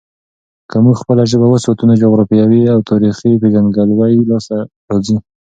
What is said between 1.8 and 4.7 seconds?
نو جغرافیايي او تاريخي پیژندګلوي لاسته